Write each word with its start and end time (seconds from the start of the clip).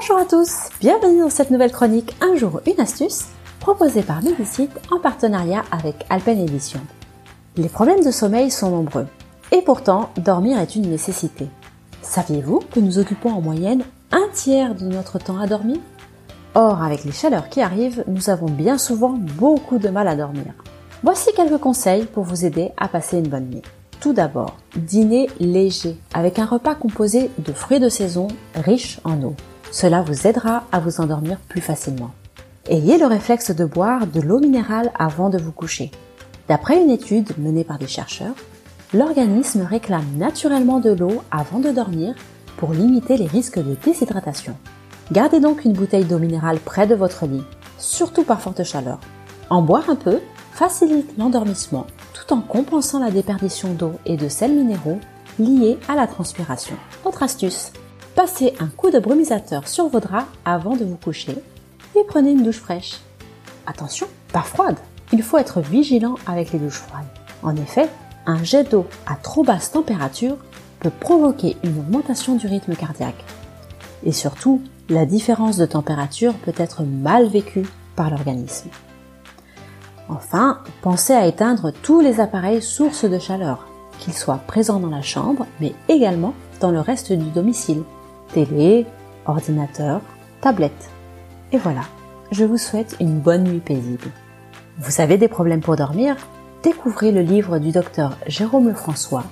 Bonjour 0.00 0.16
à 0.16 0.24
tous, 0.24 0.70
bienvenue 0.80 1.20
dans 1.20 1.28
cette 1.28 1.50
nouvelle 1.50 1.72
chronique 1.72 2.16
Un 2.22 2.34
jour 2.34 2.62
une 2.66 2.80
astuce 2.80 3.26
proposée 3.58 4.00
par 4.00 4.22
Medicite 4.22 4.70
en 4.90 4.98
partenariat 4.98 5.62
avec 5.70 6.06
Alpen 6.08 6.40
Edition. 6.40 6.80
Les 7.58 7.68
problèmes 7.68 8.02
de 8.02 8.10
sommeil 8.10 8.50
sont 8.50 8.70
nombreux 8.70 9.06
et 9.52 9.60
pourtant 9.60 10.08
dormir 10.16 10.58
est 10.58 10.74
une 10.74 10.88
nécessité. 10.88 11.48
Saviez-vous 12.00 12.60
que 12.72 12.80
nous 12.80 12.98
occupons 12.98 13.28
en 13.28 13.42
moyenne 13.42 13.84
un 14.10 14.26
tiers 14.32 14.74
de 14.74 14.86
notre 14.86 15.18
temps 15.18 15.38
à 15.38 15.46
dormir? 15.46 15.76
Or, 16.54 16.82
avec 16.82 17.04
les 17.04 17.12
chaleurs 17.12 17.50
qui 17.50 17.60
arrivent, 17.60 18.02
nous 18.08 18.30
avons 18.30 18.48
bien 18.48 18.78
souvent 18.78 19.10
beaucoup 19.10 19.76
de 19.76 19.90
mal 19.90 20.08
à 20.08 20.16
dormir. 20.16 20.54
Voici 21.02 21.28
quelques 21.36 21.60
conseils 21.60 22.06
pour 22.06 22.24
vous 22.24 22.46
aider 22.46 22.70
à 22.78 22.88
passer 22.88 23.18
une 23.18 23.28
bonne 23.28 23.50
nuit. 23.50 23.62
Tout 24.00 24.14
d'abord, 24.14 24.56
dîner 24.76 25.28
léger 25.40 25.98
avec 26.14 26.38
un 26.38 26.46
repas 26.46 26.74
composé 26.74 27.30
de 27.36 27.52
fruits 27.52 27.80
de 27.80 27.90
saison 27.90 28.28
riches 28.54 28.98
en 29.04 29.22
eau. 29.22 29.34
Cela 29.72 30.02
vous 30.02 30.26
aidera 30.26 30.64
à 30.72 30.80
vous 30.80 31.00
endormir 31.00 31.38
plus 31.48 31.60
facilement. 31.60 32.10
Ayez 32.68 32.98
le 32.98 33.06
réflexe 33.06 33.52
de 33.52 33.64
boire 33.64 34.06
de 34.06 34.20
l'eau 34.20 34.40
minérale 34.40 34.90
avant 34.98 35.30
de 35.30 35.38
vous 35.38 35.52
coucher. 35.52 35.90
D'après 36.48 36.82
une 36.82 36.90
étude 36.90 37.38
menée 37.38 37.64
par 37.64 37.78
des 37.78 37.86
chercheurs, 37.86 38.34
l'organisme 38.92 39.62
réclame 39.62 40.16
naturellement 40.16 40.80
de 40.80 40.90
l'eau 40.90 41.22
avant 41.30 41.60
de 41.60 41.70
dormir 41.70 42.14
pour 42.56 42.72
limiter 42.72 43.16
les 43.16 43.26
risques 43.26 43.58
de 43.58 43.76
déshydratation. 43.84 44.56
Gardez 45.12 45.40
donc 45.40 45.64
une 45.64 45.72
bouteille 45.72 46.04
d'eau 46.04 46.18
minérale 46.18 46.58
près 46.58 46.86
de 46.86 46.94
votre 46.94 47.26
lit, 47.26 47.44
surtout 47.78 48.24
par 48.24 48.40
forte 48.40 48.64
chaleur. 48.64 48.98
En 49.48 49.62
boire 49.62 49.88
un 49.88 49.96
peu 49.96 50.20
facilite 50.52 51.16
l'endormissement 51.16 51.86
tout 52.12 52.34
en 52.34 52.40
compensant 52.40 52.98
la 52.98 53.10
déperdition 53.10 53.72
d'eau 53.72 53.92
et 54.04 54.16
de 54.16 54.28
sels 54.28 54.54
minéraux 54.54 54.98
liés 55.38 55.78
à 55.88 55.94
la 55.94 56.06
transpiration. 56.06 56.76
Autre 57.04 57.22
astuce, 57.22 57.72
Passez 58.14 58.54
un 58.58 58.66
coup 58.66 58.90
de 58.90 58.98
brumisateur 58.98 59.68
sur 59.68 59.88
vos 59.88 60.00
draps 60.00 60.26
avant 60.44 60.76
de 60.76 60.84
vous 60.84 60.96
coucher 60.96 61.36
et 61.96 62.04
prenez 62.06 62.32
une 62.32 62.42
douche 62.42 62.58
fraîche. 62.58 63.00
Attention, 63.66 64.06
pas 64.32 64.42
froide. 64.42 64.76
Il 65.12 65.22
faut 65.22 65.38
être 65.38 65.60
vigilant 65.60 66.16
avec 66.26 66.52
les 66.52 66.58
douches 66.58 66.80
froides. 66.80 67.06
En 67.42 67.54
effet, 67.56 67.88
un 68.26 68.42
jet 68.42 68.70
d'eau 68.70 68.86
à 69.06 69.14
trop 69.14 69.42
basse 69.42 69.72
température 69.72 70.36
peut 70.80 70.90
provoquer 70.90 71.56
une 71.62 71.78
augmentation 71.78 72.36
du 72.36 72.46
rythme 72.46 72.74
cardiaque. 72.74 73.24
Et 74.02 74.12
surtout, 74.12 74.62
la 74.88 75.06
différence 75.06 75.56
de 75.56 75.66
température 75.66 76.34
peut 76.34 76.54
être 76.56 76.82
mal 76.82 77.26
vécue 77.26 77.66
par 77.96 78.10
l'organisme. 78.10 78.70
Enfin, 80.08 80.60
pensez 80.82 81.12
à 81.12 81.26
éteindre 81.26 81.72
tous 81.82 82.00
les 82.00 82.18
appareils 82.18 82.62
sources 82.62 83.04
de 83.04 83.18
chaleur, 83.18 83.68
qu'ils 83.98 84.14
soient 84.14 84.40
présents 84.46 84.80
dans 84.80 84.88
la 84.88 85.02
chambre, 85.02 85.46
mais 85.60 85.74
également 85.88 86.34
dans 86.60 86.70
le 86.70 86.80
reste 86.80 87.12
du 87.12 87.30
domicile, 87.30 87.84
télé, 88.32 88.86
ordinateur, 89.26 90.00
tablette. 90.40 90.90
Et 91.52 91.58
voilà, 91.58 91.82
je 92.30 92.44
vous 92.44 92.58
souhaite 92.58 92.96
une 93.00 93.18
bonne 93.18 93.44
nuit 93.44 93.60
paisible. 93.60 94.08
Vous 94.78 95.00
avez 95.00 95.18
des 95.18 95.28
problèmes 95.28 95.60
pour 95.60 95.76
dormir? 95.76 96.16
Découvrez 96.62 97.12
le 97.12 97.22
livre 97.22 97.58
du 97.58 97.72
docteur 97.72 98.16
Jérôme 98.26 98.74
François 98.74 99.24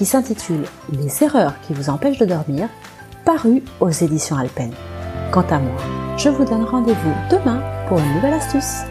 qui 0.00 0.06
s'intitule 0.06 0.64
Les 0.92 1.22
erreurs 1.22 1.60
qui 1.60 1.74
vous 1.74 1.90
empêchent 1.90 2.18
de 2.18 2.24
dormir, 2.24 2.68
paru 3.26 3.62
aux 3.80 3.90
éditions 3.90 4.36
Alpen. 4.36 4.72
Quant 5.30 5.44
à 5.50 5.58
moi, 5.58 5.76
je 6.16 6.30
vous 6.30 6.44
donne 6.44 6.64
rendez-vous 6.64 7.12
demain 7.30 7.62
pour 7.86 7.98
une 7.98 8.14
nouvelle 8.14 8.32
astuce. 8.32 8.84